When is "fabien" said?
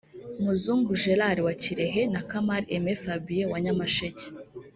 3.03-3.47